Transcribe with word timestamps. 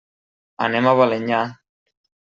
Anem 0.69 0.89
a 0.91 0.95
Balenyà. 1.03 1.45